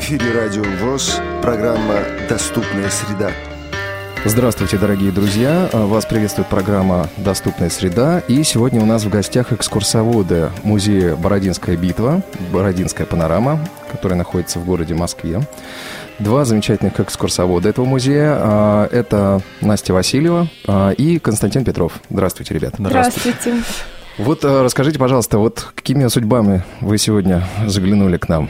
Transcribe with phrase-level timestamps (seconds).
[0.00, 3.30] эфире Радио ВОЗ, программа «Доступная среда».
[4.24, 5.68] Здравствуйте, дорогие друзья!
[5.74, 8.20] Вас приветствует программа «Доступная среда».
[8.26, 13.60] И сегодня у нас в гостях экскурсоводы музея «Бородинская битва», «Бородинская панорама»,
[13.92, 15.46] который находится в городе Москве.
[16.18, 18.36] Два замечательных экскурсовода этого музея.
[18.38, 21.92] А, это Настя Васильева а, и Константин Петров.
[22.08, 22.76] Здравствуйте, ребята.
[22.78, 23.54] Здравствуйте.
[24.16, 28.48] Вот а, расскажите, пожалуйста, вот какими судьбами вы сегодня заглянули к нам?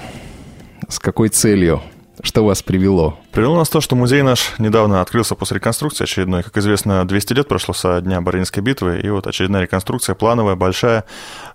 [0.90, 1.82] С какой целью?
[2.20, 3.16] Что вас привело?
[3.30, 6.42] Привело нас то, что музей наш недавно открылся после реконструкции очередной.
[6.42, 11.04] Как известно, 200 лет прошло со дня Бородинской битвы, и вот очередная реконструкция, плановая, большая,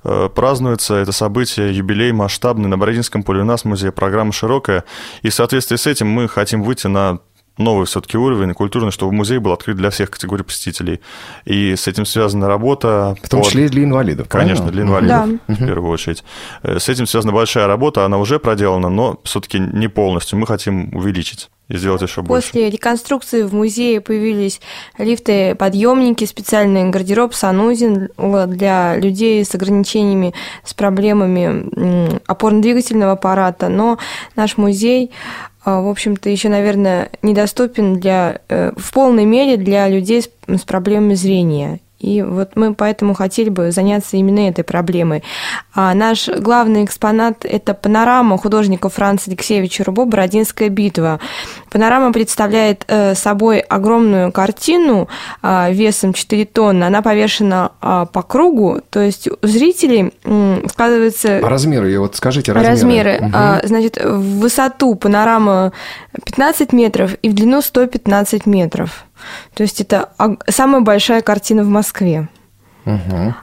[0.06, 0.96] э, празднуется.
[0.96, 3.42] Это событие, юбилей масштабный на Бородинском поле.
[3.42, 4.86] У нас музей, программа широкая,
[5.22, 7.20] и в соответствии с этим мы хотим выйти на
[7.58, 11.02] новый все-таки уровень культурный, чтобы музей был открыт для всех категорий посетителей.
[11.46, 13.16] И с этим связана работа.
[13.22, 13.50] В том под...
[13.50, 15.54] числе и для инвалидов, Конечно, для инвалидов да.
[15.54, 16.24] в первую очередь.
[16.64, 20.38] Э, с этим связана большая работа, она уже проделана, но все-таки не полностью.
[20.38, 22.48] Мы хотим увеличить и сделать еще больше.
[22.48, 24.62] После реконструкции в музее появились
[24.98, 28.10] лифты, подъемники, специальный гардероб, санузел
[28.48, 33.70] для людей с ограничениями, с проблемами опорно-двигательного аппарата.
[33.70, 33.98] Но
[34.36, 35.12] наш музей
[35.66, 41.16] а, в общем-то, еще, наверное, недоступен для, э, в полной мере для людей с проблемами
[41.16, 41.80] зрения.
[42.00, 45.24] И вот мы поэтому хотели бы заняться именно этой проблемой.
[45.74, 51.20] А наш главный экспонат– это панорама художника Франца Алексеевича Рубо «Бородинская битва».
[51.72, 55.08] Панорама представляет э, собой огромную картину
[55.42, 56.84] э, весом 4 тонны.
[56.84, 60.14] Она повешена э, по кругу, то есть у зрителей
[60.70, 61.40] складывается...
[61.40, 63.20] А размеры ее, вот скажите размеры.
[63.20, 63.60] Размеры.
[63.62, 63.68] Угу.
[63.68, 65.72] Значит, в высоту панорама
[66.26, 69.06] 15 метров и в длину 115 метров.
[69.54, 70.10] То есть это
[70.48, 72.28] самая большая картина в Москве.
[72.86, 73.34] Угу.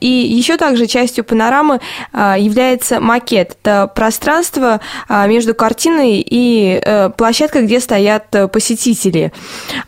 [0.00, 1.80] И еще также частью панорамы
[2.12, 3.56] а, является макет.
[3.62, 9.32] Это пространство а, между картиной и э, площадкой, где стоят э, посетители.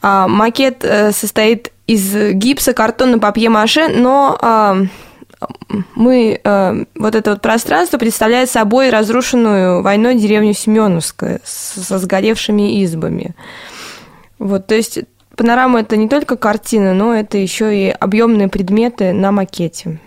[0.02, 4.78] Макет э, состоит из гипса, картона, папье-маше, но
[5.94, 6.40] мы,
[6.94, 13.36] вот это вот пространство представляет собой разрушенную войной деревню Семеновская со сгоревшими избами.
[14.38, 14.98] Вот, то есть
[15.36, 20.00] Панорама это не только картина, но это еще и объемные предметы на макете.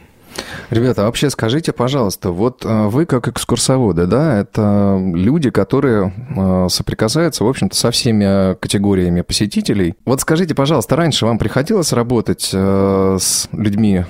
[0.70, 7.44] Ребята, вообще скажите, пожалуйста, вот э, вы как экскурсоводы, да, это люди, которые э, соприкасаются,
[7.44, 9.96] в общем-то, со всеми категориями посетителей.
[10.06, 14.06] Вот скажите, пожалуйста, раньше вам приходилось работать э, с людьми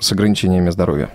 [0.00, 1.10] с ограничениями здоровья?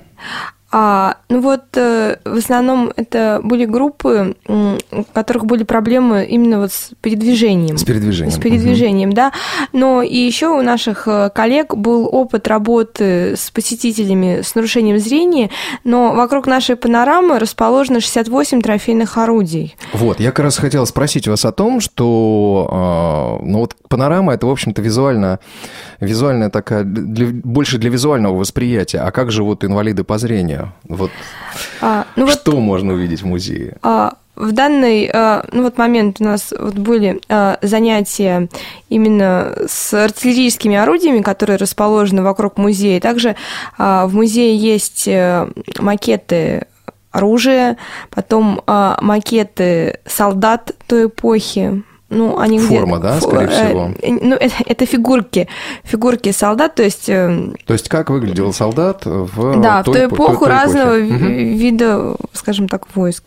[0.72, 6.72] А, ну вот э, в основном это были группы, у которых были проблемы именно вот
[6.72, 7.78] с передвижением.
[7.78, 8.32] С передвижением.
[8.32, 9.16] С передвижением, угу.
[9.16, 9.32] да.
[9.74, 15.50] Но и еще у наших э, коллег был опыт работы с посетителями с нарушением зрения,
[15.84, 19.76] но вокруг нашей панорамы расположено 68 трофейных орудий.
[19.94, 24.46] Вот, я как раз хотел спросить вас о том, что, э, ну вот панорама это,
[24.46, 25.40] в общем-то, визуально,
[26.00, 29.00] визуальная такая, для, больше для визуального восприятия.
[29.00, 30.59] А как же вот инвалиды по зрению?
[30.88, 31.12] Вот
[31.82, 33.78] а, ну что вот, можно увидеть в музее?
[33.82, 38.48] А, в данный а, ну вот момент у нас вот были а, занятия
[38.88, 43.02] именно с артиллерийскими орудиями, которые расположены вокруг музея.
[43.02, 43.36] Также
[43.78, 46.68] а, в музее есть э, макеты
[47.12, 47.78] оружия,
[48.12, 53.08] потом макеты солдат той эпохи, ну, они Форма, где...
[53.08, 53.92] да, скорее э, всего?
[54.22, 55.48] Ну, это, это фигурки,
[55.84, 57.08] фигурки солдат, то есть...
[57.08, 61.08] Э, то есть как выглядел солдат в Да, той, в ту эпоху той, той разного
[61.08, 61.24] эпохи.
[61.24, 63.24] вида, скажем так, войск.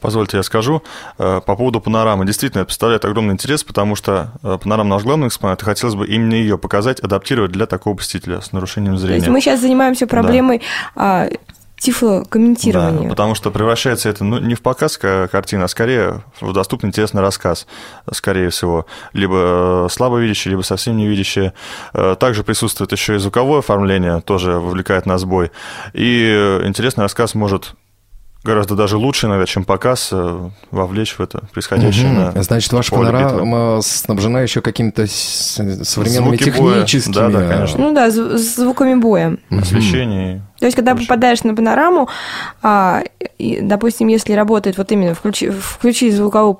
[0.00, 0.82] Позвольте, я скажу.
[1.18, 2.24] Э, по поводу панорамы.
[2.26, 6.34] Действительно, это представляет огромный интерес, потому что панорама наш главный экспонат, и хотелось бы именно
[6.34, 9.16] ее показать, адаптировать для такого посетителя с нарушением зрения.
[9.16, 10.62] То есть мы сейчас занимаемся проблемой
[10.94, 11.28] да
[11.84, 13.02] тифлокомментирования.
[13.02, 17.20] Да, потому что превращается это ну, не в показ картины, а скорее в доступный интересный
[17.20, 17.66] рассказ,
[18.10, 18.86] скорее всего.
[19.12, 21.52] Либо э, слабовидящие, либо совсем невидящие.
[21.92, 25.50] Э, также присутствует еще и звуковое оформление, тоже вовлекает нас в бой.
[25.92, 27.74] И э, интересный рассказ может
[28.44, 32.12] гораздо даже лучше иногда, чем показ, э, вовлечь в это происходящее.
[32.12, 32.36] Угу.
[32.36, 37.14] На Значит, ваша панорама снабжена еще какими-то современными Звуки техническими...
[37.14, 37.30] Боя.
[37.30, 37.80] Да, да, конечно.
[37.80, 39.38] Ну да, звуками боя.
[39.50, 40.42] Освещение.
[40.58, 42.08] То есть, когда попадаешь на панораму,
[42.62, 43.02] а,
[43.38, 46.58] и, допустим, если работает вот именно включи, включи звуковую,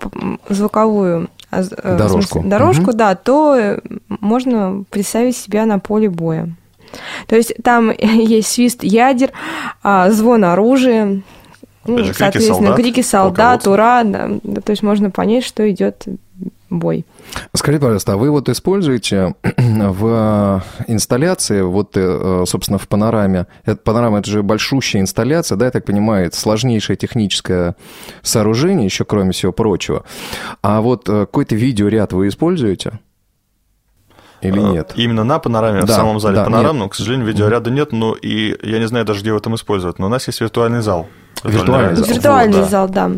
[0.49, 2.93] звуковую а, э, дорожку, смысле, дорожку угу.
[2.93, 3.79] да, то
[4.09, 6.55] можно представить себя на поле боя.
[7.27, 9.31] То есть там есть свист ядер,
[9.83, 11.23] а, звон оружия,
[11.87, 15.69] ну, же, соответственно, крики солдат, крики солдат ура, да, да, то есть можно понять, что
[15.71, 16.07] идет
[16.71, 17.05] бой.
[17.55, 24.19] Скажите, пожалуйста, а вы вот используете в инсталляции, вот, э, собственно, в панораме, это, панорама–
[24.21, 27.77] это же большущая инсталляция, да, я так понимаю, это сложнейшее техническое
[28.23, 30.05] сооружение, еще кроме всего прочего.
[30.63, 33.01] А вот э, какой-то видеоряд вы используете?
[34.41, 34.93] Или э, нет?
[34.97, 38.57] Именно на панораме, да, в самом зале да, панорамном, к сожалению, видеоряда нет, но и
[38.63, 41.09] я не знаю даже, где в этом использовать, но у нас есть виртуальный зал.
[41.45, 42.07] Виртуальный, зал.
[42.07, 43.11] Виртуальный вот, зал, да.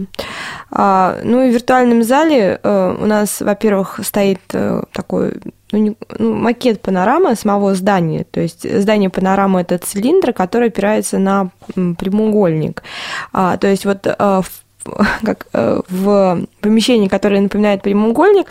[0.71, 5.41] А, ну и в виртуальном зале э, у нас, во-первых, стоит э, такой
[5.73, 8.25] ну, ну, макет панорамы самого здания.
[8.25, 12.83] То есть здание панорамы это цилиндр, который опирается на прямоугольник.
[13.33, 14.51] А, то есть вот э, в
[15.25, 18.49] как э, в помещении, которое напоминает прямоугольник,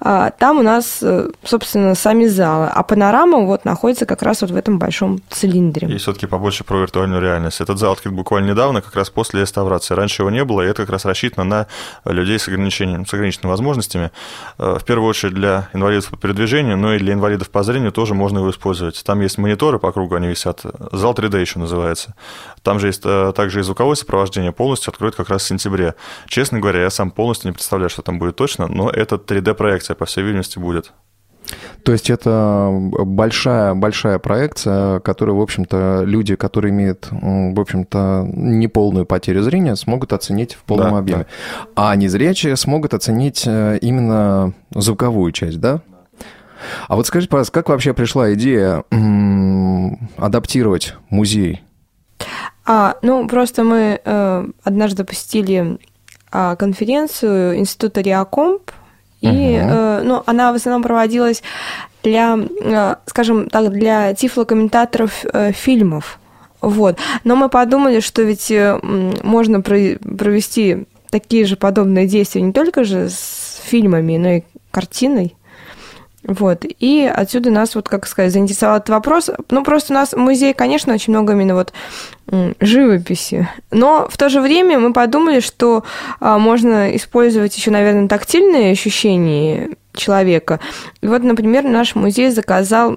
[0.00, 4.50] а, там у нас, э, собственно, сами залы, а панорама вот находится как раз вот
[4.50, 5.88] в этом большом цилиндре.
[5.88, 7.60] И все-таки побольше про виртуальную реальность.
[7.60, 9.94] Этот зал открыт буквально недавно, как раз после реставрации.
[9.94, 11.66] Раньше его не было, и это как раз рассчитано на
[12.12, 14.10] людей с ограничением, с ограниченными возможностями.
[14.58, 18.14] Э, в первую очередь для инвалидов по передвижению, но и для инвалидов по зрению тоже
[18.14, 19.02] можно его использовать.
[19.04, 20.62] Там есть мониторы по кругу, они висят.
[20.92, 22.14] Зал 3D еще называется.
[22.62, 25.46] Там же есть также и звуковое сопровождение, полностью откроет как раз в
[25.76, 25.94] сентябре.
[26.26, 30.06] Честно говоря, я сам полностью не представляю, что там будет точно, но это 3D-проекция, по
[30.06, 30.92] всей видимости, будет.
[31.84, 39.06] То есть это большая, большая проекция, которую, в общем-то, люди, которые имеют, в общем-то, неполную
[39.06, 41.26] потерю зрения, смогут оценить в полном да, объеме.
[41.76, 41.90] Да.
[41.90, 45.82] А незрячие смогут оценить э, именно звуковую часть, да?
[46.88, 48.82] А вот скажите, пожалуйста, как вообще пришла идея
[50.16, 51.62] адаптировать музей?
[52.66, 55.78] А, ну, просто мы э, однажды посетили
[56.32, 58.72] э, конференцию Института Реакомп,
[59.20, 59.36] и угу.
[59.36, 61.42] э, ну, она в основном проводилась
[62.02, 66.18] для, э, скажем так, для тифлокомментаторов э, фильмов.
[66.60, 66.98] Вот.
[67.22, 68.78] Но мы подумали, что ведь э,
[69.22, 75.36] можно провести такие же подобные действия не только же с фильмами, но и картиной.
[76.26, 76.64] Вот.
[76.64, 79.30] И отсюда нас, вот, как сказать, заинтересовал этот вопрос.
[79.50, 81.72] Ну, просто у нас в музее, конечно, очень много именно вот
[82.60, 83.48] живописи.
[83.70, 85.84] Но в то же время мы подумали, что
[86.18, 90.58] а, можно использовать еще, наверное, тактильные ощущения человека.
[91.00, 92.96] И вот, например, наш музей заказал,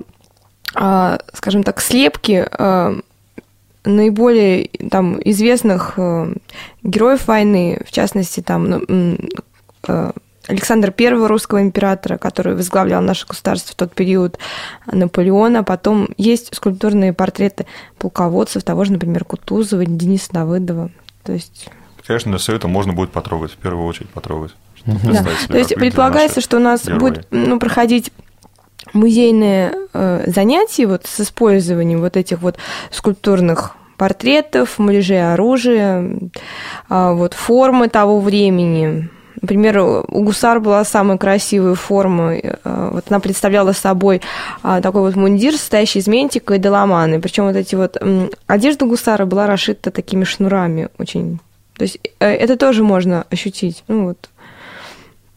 [0.74, 2.98] а, скажем так, слепки а,
[3.86, 6.34] наиболее там известных а,
[6.82, 9.18] героев войны, в частности, там ну,
[9.88, 10.14] а,
[10.50, 14.40] Александра I, русского императора, который возглавлял наше государство в тот период,
[14.88, 15.64] Наполеона.
[15.64, 17.68] Потом есть скульптурные портреты
[18.00, 20.90] полководцев, того же, например, Кутузова, Дениса Давыдова.
[21.24, 21.70] То есть...
[22.06, 24.52] Конечно, все это можно будет потрогать, в первую очередь потрогать.
[24.86, 25.24] Да.
[25.48, 27.00] То есть предполагается, что у нас герои.
[27.00, 28.12] будет ну, проходить
[28.94, 32.58] музейные э, занятия вот с использованием вот этих вот
[32.90, 36.02] скульптурных портретов, муляжей оружия,
[36.90, 39.10] э, вот формы того времени,
[39.42, 42.36] Например, у гусар была самая красивая форма.
[42.36, 44.22] Э, вот она представляла собой
[44.64, 47.22] а, такой вот мундир, состоящий из ментика и доломаны.
[47.22, 47.98] Причем вот эти вот...
[48.48, 51.40] Одежда гусара была расшита такими шнурами очень...
[51.78, 53.84] То есть э, это тоже можно ощутить.
[53.88, 54.30] Ну вот,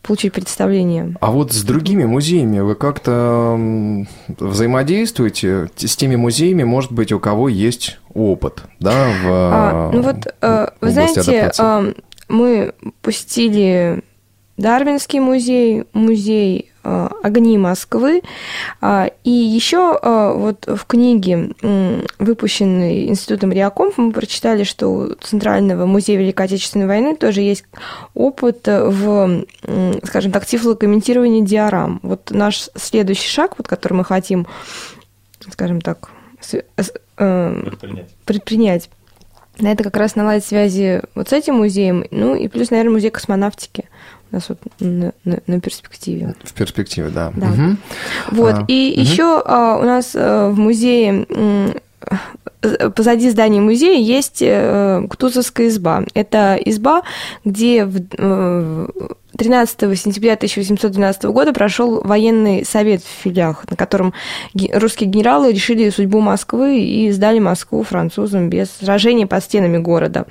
[0.02, 1.14] получить представление.
[1.20, 3.58] А вот с другими музеями вы как-то
[4.38, 10.34] взаимодействуете с теми музеями, может быть, у кого есть опыт, да, в а, Ну вот,
[10.40, 11.94] э, вы знаете, адаптации?
[12.32, 14.02] Мы пустили
[14.56, 18.23] Дарвинский музей, музей э, «Огни Москвы».
[18.81, 21.50] А, и еще э, вот в книге,
[22.19, 27.64] выпущенной Институтом Реакомф, мы прочитали, что у Центрального музея Великой Отечественной войны тоже есть
[28.14, 29.44] опыт в,
[30.05, 32.01] скажем так, тифлокомментировании диорам.
[32.03, 34.46] Вот наш следующий шаг, вот, который мы хотим,
[35.51, 36.10] скажем так,
[37.17, 38.91] э, предпринять, предпринять
[39.70, 43.84] это как раз наладить связи вот с этим музеем, ну и плюс, наверное, музей космонавтики
[44.31, 46.34] у нас вот на, на, на перспективе.
[46.42, 47.32] В перспективе, да.
[47.36, 47.48] да.
[47.48, 47.76] Угу.
[48.32, 49.00] Вот, а, и угу.
[49.00, 51.26] еще а, у нас а, в музее
[52.94, 56.04] позади здания музея есть э, Кутузовская изба.
[56.14, 57.02] Это изба,
[57.44, 58.88] где в, э,
[59.36, 64.12] 13 сентября 1812 года прошел военный совет в филях, на котором
[64.72, 70.27] русские генералы решили судьбу Москвы и сдали Москву французам без сражений под стенами города.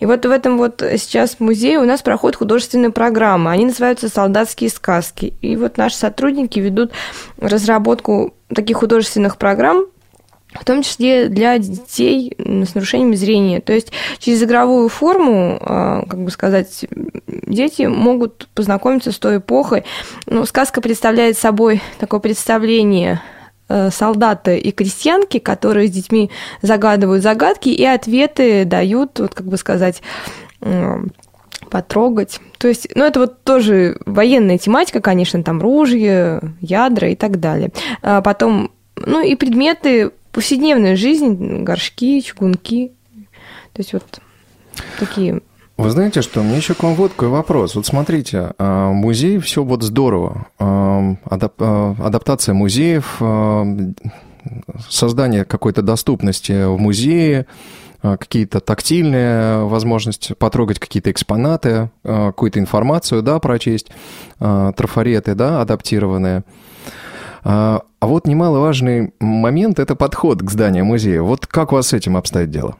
[0.00, 3.50] И вот в этом вот сейчас музее у нас проходят художественные программы.
[3.50, 5.34] Они называются «Солдатские сказки».
[5.40, 6.92] И вот наши сотрудники ведут
[7.40, 9.86] разработку таких художественных программ,
[10.54, 13.60] в том числе для детей с нарушением зрения.
[13.60, 16.86] То есть через игровую форму, а, как бы сказать,
[17.26, 19.84] дети могут познакомиться с той эпохой.
[20.26, 23.20] Ну, сказка представляет собой такое представление
[23.68, 26.30] э, солдата и крестьянки, которые с детьми
[26.62, 30.02] загадывают загадки и ответы дают, вот как бы сказать,
[31.70, 32.40] потрогать.
[32.58, 37.72] То есть, ну, это вот тоже военная тематика, конечно, там ружья, ядра и так далее.
[38.00, 42.92] А потом, ну, и предметы повседневной жизни, горшки, чугунки.
[43.72, 44.20] То есть вот
[44.98, 45.40] такие
[45.76, 47.74] вы знаете, что мне еще к вам вот какой вопрос.
[47.74, 50.46] Вот смотрите, а, музей, все вот здорово.
[50.60, 53.20] А, а, адаптация музеев,
[54.88, 57.46] создание какой-то доступности в музее,
[58.02, 63.88] какие-то тактильные возможности потрогать какие-то экспонаты, какую-то информацию, да, прочесть,
[64.38, 66.44] трафареты, да, адаптированные.
[67.44, 71.22] А вот немаловажный момент– это подход к зданию музея.
[71.22, 72.76] Вот как у вас с этим обстоит дело?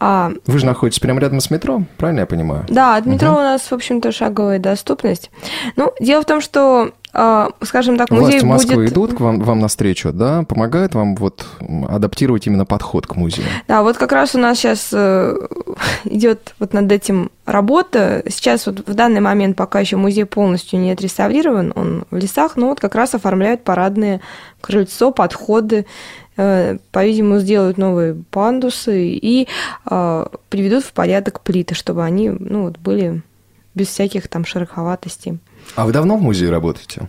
[0.00, 0.32] А...
[0.46, 2.64] Вы же находитесь прямо рядом с метро, правильно я понимаю?
[2.68, 3.38] Да, от метро угу.
[3.38, 5.30] у нас, в общем-то, шаговая доступность.
[5.76, 8.92] Ну, дело в том, что а, скажем так, музей Власти Москвы будет...
[8.92, 11.44] идут к вам, вам навстречу, да, помогают вам вот
[11.88, 13.48] адаптировать именно подход к музею?
[13.66, 15.34] Да, вот как раз у нас сейчас э,
[16.04, 18.22] идет вот над этим работа.
[18.28, 22.68] Сейчас вот в данный момент пока еще музей полностью не отреставрирован, он в лесах, но
[22.68, 24.20] вот как раз оформляют парадные
[24.60, 25.86] крыльцо, подходы,
[26.36, 29.48] э, по-видимому, сделают новые пандусы и
[29.90, 33.22] э, приведут в порядок плиты, чтобы они ну, вот, были
[33.74, 35.38] без всяких там шероховатостей.
[35.76, 37.08] А вы давно в музее работаете?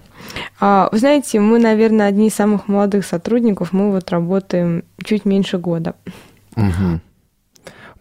[0.59, 3.73] А, вы знаете, мы, наверное, одни из самых молодых сотрудников.
[3.73, 5.95] Мы вот работаем чуть меньше года.
[6.55, 7.01] Угу.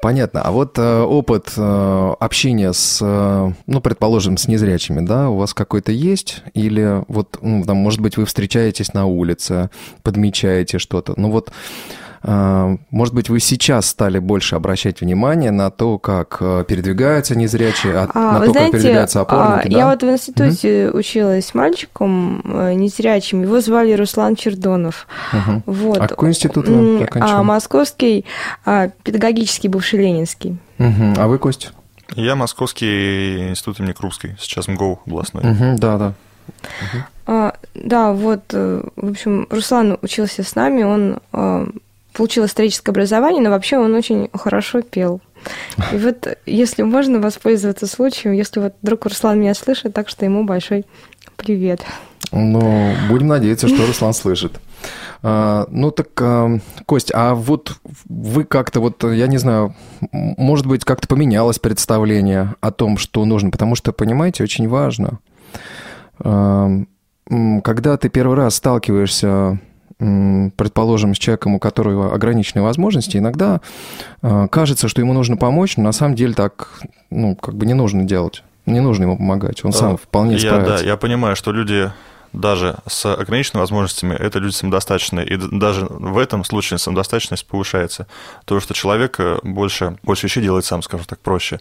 [0.01, 0.41] Понятно.
[0.41, 5.53] А вот э, опыт э, общения с, э, ну, предположим, с незрячими, да, у вас
[5.53, 6.43] какой-то есть?
[6.55, 9.69] Или вот, ну, там, может быть, вы встречаетесь на улице,
[10.03, 11.13] подмечаете что-то?
[11.19, 11.53] Ну вот
[12.23, 18.11] может быть, вы сейчас стали больше обращать внимание на то, как э, передвигаются незрячие, а,
[18.13, 19.79] а на то, знаете, как передвигаются опорники, а, да?
[19.79, 20.99] Я вот в институте угу.
[20.99, 25.07] училась с мальчиком э, незрячим, его звали Руслан Чердонов.
[25.33, 25.63] Угу.
[25.65, 25.99] Вот.
[25.99, 27.09] А какой институт вы?
[27.15, 28.27] А, московский,
[28.67, 30.59] а, педагогический, бывший Ленинский.
[30.79, 31.15] Угу.
[31.17, 31.71] А вы, Костя?
[32.17, 35.43] Я Московский институт имени Крупской, сейчас МГОУ областной.
[35.43, 36.15] Угу, да, да.
[36.49, 37.03] Угу.
[37.29, 41.21] А, да, вот, э, в общем, Руслан учился с нами, он
[42.13, 45.21] получил историческое образование, но вообще он очень хорошо пел.
[45.93, 50.45] И вот, если можно воспользоваться случаем, если вот вдруг Руслан меня слышит, так что ему
[50.45, 50.85] большой
[51.37, 51.83] привет.
[52.33, 54.61] Ну, будем надеяться, что Руслан слышит.
[55.23, 57.77] А, ну так, а, Кость, а вот
[58.09, 59.75] вы как-то вот, я не знаю,
[60.13, 65.19] может быть, как-то поменялось представление о том, что нужно, потому что, понимаете, очень важно,
[66.19, 66.71] а,
[67.63, 69.61] когда ты первый раз сталкиваешься
[70.57, 73.61] предположим, с человеком, у которого ограниченные возможности, иногда
[74.23, 76.81] э, кажется, что ему нужно помочь, но на самом деле так,
[77.11, 78.43] ну, как бы не нужно делать.
[78.67, 80.85] Не нужно ему помогать, он сам вполне я, справится.
[80.85, 81.91] Да, я понимаю, что люди
[82.33, 85.27] даже с ограниченными возможностями, это люди самодостаточные.
[85.27, 88.07] И даже в этом случае самодостаточность повышается.
[88.45, 91.61] То, что человек э, больше, больше вещей делает сам, скажем так, проще.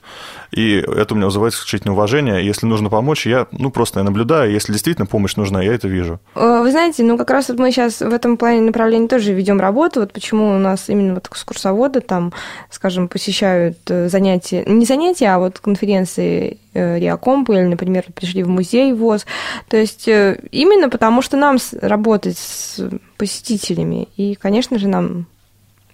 [0.52, 2.46] И это у меня вызывает исключительное уважение.
[2.46, 4.52] Если нужно помочь, я ну, просто наблюдаю.
[4.52, 6.20] Если действительно помощь нужна, я это вижу.
[6.36, 9.60] Э, вы знаете, ну как раз вот мы сейчас в этом плане направлении тоже ведем
[9.60, 10.02] работу.
[10.02, 12.34] Вот почему у нас именно вот экскурсоводы там,
[12.70, 16.58] скажем, посещают э, занятия, не занятия, а вот конференции
[16.98, 19.26] Риакомпа или, например, пришли в музей ВОЗ.
[19.68, 22.82] То есть Именно потому, что нам работать с
[23.18, 24.08] посетителями.
[24.16, 25.28] И, конечно же, нам...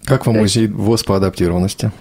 [0.04, 1.92] Как вам музей ВОЗ по адаптированности?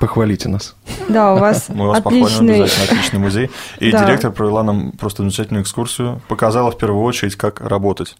[0.00, 0.76] Похвалите нас.
[1.08, 2.64] Да, у вас Мы вас отличный...
[2.64, 3.50] отличный музей.
[3.78, 4.04] И да.
[4.04, 8.16] директор провела нам просто замечательную экскурсию, показала в первую очередь, как работать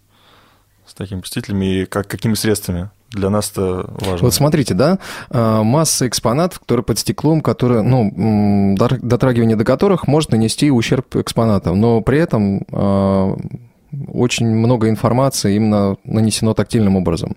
[0.85, 4.25] с такими посетителями и как, какими средствами для нас это важно.
[4.25, 4.99] Вот смотрите, да,
[5.29, 11.79] а, масса экспонатов, которые под стеклом, которые, ну, дотрагивание до которых может нанести ущерб экспонатам,
[11.79, 13.35] но при этом а,
[14.07, 17.35] очень много информации именно нанесено тактильным образом.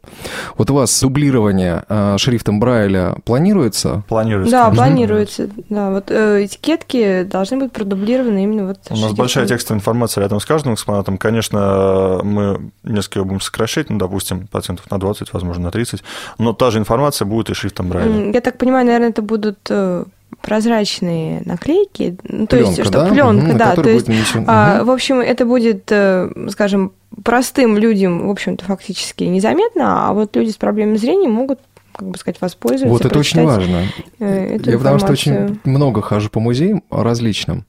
[0.56, 4.02] Вот у вас дублирование э, шрифтом Брайля планируется?
[4.08, 4.52] Планируется.
[4.52, 4.84] Да, конечно.
[4.84, 5.50] планируется.
[5.68, 8.78] Да, вот э, этикетки должны быть продублированы именно вот.
[8.90, 11.18] У нас большая текстовая информация рядом с каждым экспонатом.
[11.18, 16.02] Конечно, мы несколько будем сокращать, ну, допустим, процентов на 20, возможно, на 30,
[16.38, 18.32] но та же информация будет и шрифтом Брайля.
[18.32, 20.04] Я так понимаю, наверное, это будут э,
[20.42, 23.10] прозрачные наклейки, ну, то пленка, есть что да?
[23.10, 24.44] пленка, угу, да, то есть, нанесен...
[24.46, 24.86] а, угу.
[24.86, 30.50] в общем, это будет, э, скажем, простым людям, в общем-то, фактически незаметно, а вот люди
[30.50, 31.60] с проблемами зрения могут
[31.96, 32.92] как бы сказать, воспользоваться.
[32.92, 33.84] Вот это очень важно.
[34.18, 37.66] Э, Я потому что очень много хожу по музеям различным.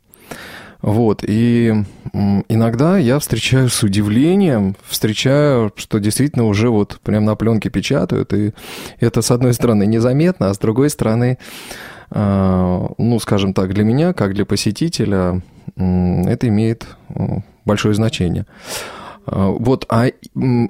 [0.81, 1.73] Вот, и
[2.47, 8.51] иногда я встречаю с удивлением, встречаю, что действительно уже вот прям на пленке печатают, и
[8.99, 11.39] это, с одной стороны, незаметно, а с другой стороны,
[12.17, 15.41] ну, скажем так, для меня, как для посетителя,
[15.75, 16.87] это имеет
[17.65, 18.45] большое значение.
[19.25, 20.07] А, вот, а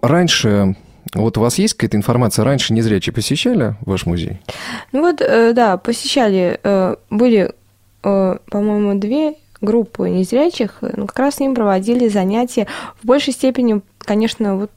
[0.01, 0.75] раньше
[1.13, 2.43] вот у вас есть какая-то информация?
[2.43, 4.39] Раньше незрячие посещали ваш музей?
[4.91, 6.59] Ну вот, э, да, посещали.
[6.63, 7.51] Э, были
[8.01, 12.67] по-моему, две группы незрячих, ну, как раз с ним проводили занятия
[13.01, 14.71] в большей степени, конечно, вот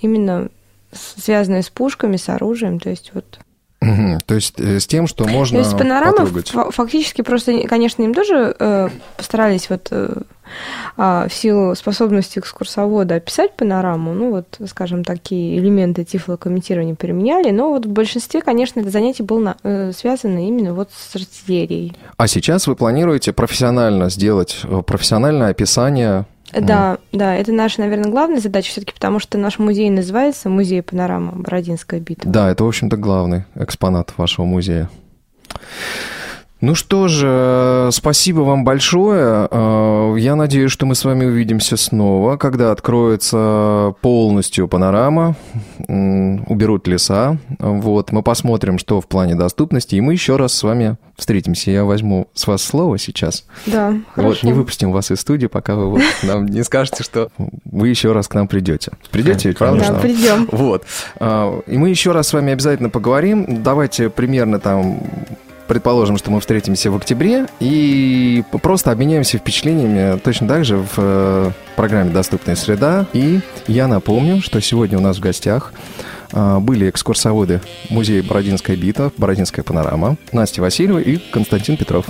[0.00, 0.48] именно
[0.90, 3.38] связанные с пушками, с оружием, то есть вот
[3.84, 6.52] Угу, то есть э, с тем, что можно То есть панорамы потрогать.
[6.74, 10.22] фактически просто, конечно, им тоже э, постарались вот э,
[10.96, 17.70] э, в силу способности экскурсовода описать панораму, ну вот, скажем, такие элементы тифлокомментирования применяли, но
[17.70, 21.96] вот в большинстве, конечно, это занятие было на, э, связано именно вот с артиллерией.
[22.16, 26.26] А сейчас вы планируете профессионально сделать э, профессиональное описание
[26.60, 31.32] да, да, это наша, наверное, главная задача все-таки, потому что наш музей называется Музей панорама
[31.32, 32.30] Бородинская битва.
[32.30, 34.90] Да, это, в общем-то, главный экспонат вашего музея.
[36.64, 39.48] Ну что же, спасибо вам большое.
[39.50, 45.36] Э, я надеюсь, что мы с вами увидимся снова, когда откроется полностью панорама,
[45.88, 47.36] уберут леса.
[47.58, 51.70] Вот, мы посмотрим, что в плане доступности, и мы еще раз с вами встретимся.
[51.70, 53.44] Я возьму с вас слово сейчас.
[53.66, 54.28] Да, хорошо.
[54.30, 57.28] Вот, не выпустим вас из студии, пока вы вот нам не скажете, что
[57.66, 58.92] вы еще раз к нам придете.
[59.10, 59.84] Придете ведь, правда?
[59.86, 60.48] Да, придем.
[60.50, 60.84] Вот.
[61.20, 63.62] А, и мы еще раз с вами обязательно поговорим.
[63.62, 65.02] Давайте примерно там
[65.66, 71.50] предположим, что мы встретимся в октябре и просто обменяемся впечатлениями точно так же в э,
[71.76, 73.06] программе «Доступная среда».
[73.12, 75.72] И я напомню, что сегодня у нас в гостях
[76.32, 82.06] э, были экскурсоводы музея «Бородинская битва», «Бородинская панорама», Настя Васильева и Константин Петров.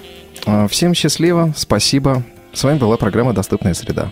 [0.47, 2.23] Э, всем счастливо, спасибо.
[2.53, 4.11] С вами была программа «Доступная среда».